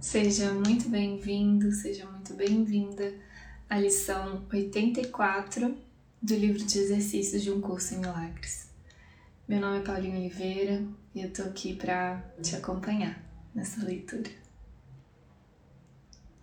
Seja 0.00 0.50
muito 0.54 0.88
bem-vindo, 0.88 1.70
seja 1.72 2.06
muito 2.06 2.32
bem-vinda 2.32 3.12
à 3.68 3.78
lição 3.78 4.46
84 4.50 5.76
do 6.22 6.34
livro 6.34 6.64
de 6.64 6.78
exercícios 6.78 7.42
de 7.42 7.50
um 7.50 7.60
curso 7.60 7.94
em 7.94 7.98
milagres. 7.98 8.70
Meu 9.46 9.60
nome 9.60 9.80
é 9.80 9.82
Paulinho 9.82 10.16
Oliveira 10.16 10.82
e 11.14 11.20
eu 11.20 11.30
tô 11.30 11.42
aqui 11.42 11.76
para 11.76 12.16
te 12.40 12.56
acompanhar 12.56 13.22
nessa 13.54 13.84
leitura. 13.84 14.30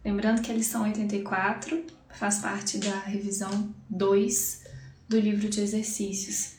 Lembrando 0.05 0.43
que 0.43 0.51
a 0.51 0.55
lição 0.55 0.83
84 0.83 1.83
faz 2.11 2.37
parte 2.37 2.77
da 2.77 2.99
revisão 2.99 3.73
2 3.89 4.65
do 5.09 5.19
livro 5.19 5.49
de 5.49 5.61
exercícios 5.61 6.57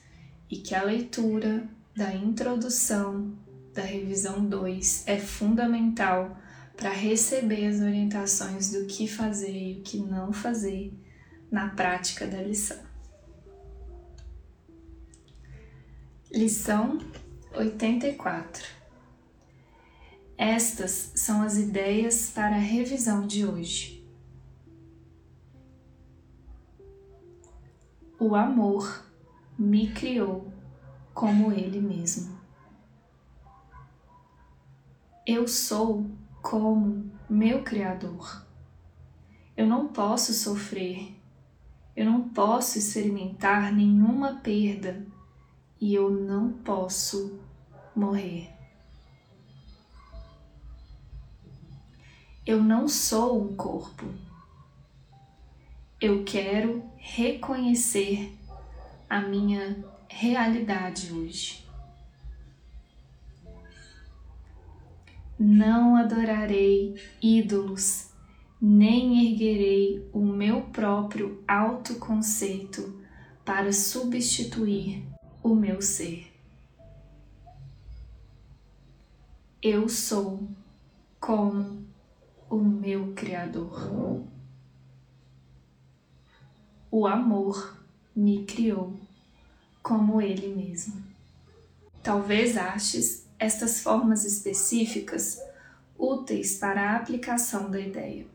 e 0.50 0.56
que 0.56 0.74
a 0.74 0.82
leitura 0.82 1.64
da 1.94 2.12
introdução 2.12 3.38
da 3.72 3.82
revisão 3.82 4.44
2 4.44 5.04
é 5.06 5.16
fundamental 5.16 6.36
para 6.79 6.90
receber 6.90 7.66
as 7.66 7.80
orientações 7.80 8.70
do 8.70 8.87
que 8.87 9.09
fazer 9.09 9.50
e 9.50 9.80
o 9.80 9.82
que 9.82 9.98
não 9.98 10.32
fazer 10.32 10.96
na 11.51 11.70
prática 11.70 12.24
da 12.24 12.41
lição. 12.41 12.78
Lição 16.30 16.98
84 17.52 18.64
Estas 20.37 21.10
são 21.16 21.42
as 21.42 21.56
ideias 21.56 22.30
para 22.30 22.54
a 22.54 22.60
revisão 22.60 23.26
de 23.26 23.45
hoje. 23.45 24.06
O 28.20 28.37
amor 28.37 29.04
me 29.59 29.90
criou 29.90 30.52
como 31.12 31.51
ele 31.51 31.80
mesmo. 31.80 32.38
Eu 35.26 35.48
sou 35.48 36.06
como 36.42 37.10
meu 37.28 37.62
Criador. 37.62 38.46
Eu 39.56 39.66
não 39.66 39.88
posso 39.88 40.33
sofrer, 40.33 41.15
eu 41.96 42.04
não 42.04 42.29
posso 42.29 42.79
experimentar 42.79 43.73
nenhuma 43.73 44.37
perda 44.37 45.04
e 45.80 45.95
eu 45.95 46.10
não 46.10 46.52
posso 46.52 47.40
morrer. 47.95 48.51
Eu 52.46 52.62
não 52.62 52.88
sou 52.88 53.43
um 53.43 53.55
corpo. 53.55 54.07
Eu 56.01 56.24
quero 56.24 56.82
reconhecer 56.96 58.38
a 59.10 59.21
minha 59.21 59.84
realidade 60.09 61.12
hoje. 61.12 61.68
Não 65.38 65.94
adorarei 65.94 67.00
ídolos, 67.22 68.10
nem 68.60 69.31
erguerei 69.31 70.04
o 70.12 70.19
meu 70.19 70.62
próprio 70.62 71.44
autoconceito 71.47 73.00
para 73.44 73.72
substituir 73.72 75.06
o 75.41 75.54
meu 75.54 75.81
ser. 75.81 76.26
Eu 79.62 79.88
sou 79.88 80.48
como 81.20 81.86
o 82.50 82.56
meu 82.56 83.12
Criador. 83.12 84.25
O 86.91 87.06
amor 87.06 87.78
me 88.14 88.44
criou 88.44 88.98
como 89.84 90.20
Ele 90.20 90.53
mesmo. 90.53 91.00
Talvez 92.03 92.56
aches 92.56 93.28
estas 93.38 93.81
formas 93.81 94.25
específicas 94.25 95.41
úteis 95.97 96.58
para 96.58 96.92
a 96.92 96.97
aplicação 96.97 97.70
da 97.70 97.81
ideia. 97.81 98.26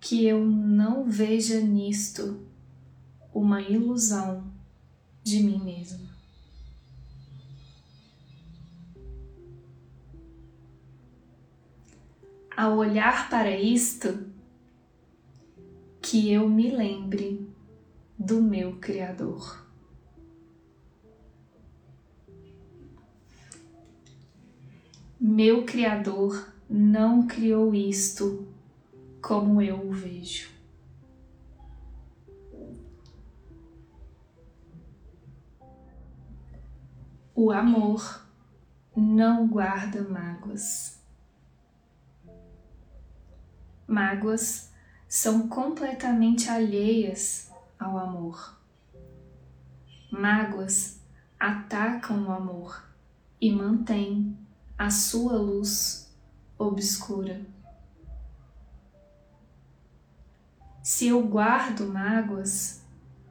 Que 0.00 0.26
eu 0.26 0.44
não 0.44 1.04
veja 1.04 1.60
nisto 1.60 2.40
uma 3.32 3.60
ilusão 3.60 4.44
de 5.22 5.42
mim 5.42 5.62
mesmo. 5.62 6.08
Ao 12.56 12.76
olhar 12.76 13.30
para 13.30 13.56
isto, 13.56 14.26
que 16.02 16.30
eu 16.32 16.48
me 16.48 16.70
lembre 16.70 17.48
do 18.18 18.42
meu 18.42 18.76
Criador. 18.76 19.69
Meu 25.22 25.66
Criador 25.66 26.50
não 26.66 27.26
criou 27.26 27.74
isto 27.74 28.48
como 29.20 29.60
eu 29.60 29.86
o 29.86 29.92
vejo. 29.92 30.50
O 37.34 37.50
amor 37.52 38.26
não 38.96 39.46
guarda 39.46 40.02
mágoas. 40.02 41.04
Mágoas 43.86 44.72
são 45.06 45.48
completamente 45.48 46.48
alheias 46.48 47.52
ao 47.78 47.98
amor. 47.98 48.58
Mágoas 50.10 50.98
atacam 51.38 52.26
o 52.26 52.32
amor 52.32 52.88
e 53.38 53.52
mantêm 53.52 54.34
a 54.80 54.88
sua 54.88 55.34
luz 55.34 56.10
obscura. 56.56 57.42
Se 60.82 61.08
eu 61.08 61.22
guardo 61.28 61.86
mágoas, 61.86 62.82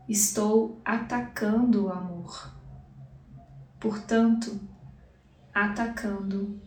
estou 0.08 0.80
atacando 0.86 1.86
o 1.86 1.92
amor. 1.92 2.54
Portanto, 3.80 4.60
atacando 5.52 6.62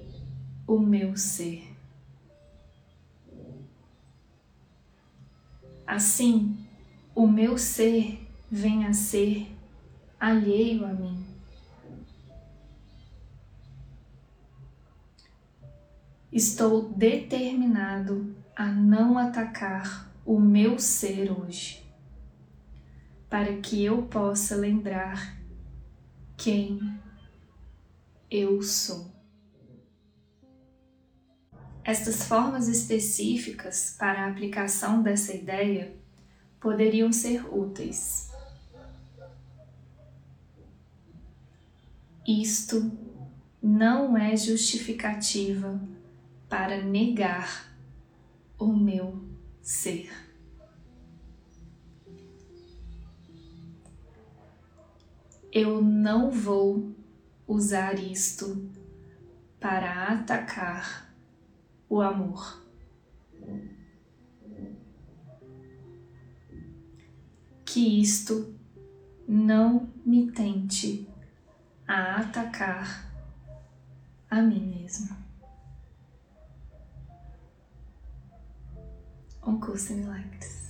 o 0.66 0.80
meu 0.80 1.16
ser. 1.16 1.76
Assim, 5.86 6.58
o 7.14 7.28
meu 7.28 7.56
ser 7.56 8.28
vem 8.50 8.84
a 8.84 8.92
ser 8.92 9.46
alheio 10.18 10.84
a 10.84 10.92
mim. 10.92 11.21
Estou 16.32 16.88
determinado 16.88 18.34
a 18.56 18.64
não 18.64 19.18
atacar 19.18 20.10
o 20.24 20.40
meu 20.40 20.78
ser 20.78 21.30
hoje, 21.30 21.84
para 23.28 23.54
que 23.58 23.84
eu 23.84 24.04
possa 24.04 24.56
lembrar 24.56 25.38
quem 26.38 26.80
eu 28.30 28.62
sou. 28.62 29.12
Estas 31.84 32.22
formas 32.22 32.66
específicas 32.66 33.94
para 33.98 34.24
a 34.24 34.30
aplicação 34.30 35.02
dessa 35.02 35.34
ideia 35.34 35.94
poderiam 36.58 37.12
ser 37.12 37.44
úteis. 37.54 38.30
Isto 42.26 42.90
não 43.62 44.16
é 44.16 44.34
justificativa 44.34 45.78
para 46.52 46.82
negar 46.82 47.74
o 48.58 48.74
meu 48.74 49.24
ser. 49.62 50.12
Eu 55.50 55.80
não 55.80 56.30
vou 56.30 56.94
usar 57.48 57.98
isto 57.98 58.70
para 59.58 60.08
atacar 60.08 61.14
o 61.88 62.02
amor. 62.02 62.62
Que 67.64 68.02
isto 68.02 68.54
não 69.26 69.90
me 70.04 70.30
tente 70.30 71.08
a 71.88 72.16
atacar 72.16 73.10
a 74.28 74.42
mim 74.42 74.66
mesma. 74.66 75.21
Um 79.44 79.58
curso 79.58 79.92
em 79.92 79.96
milagres. 79.96 80.61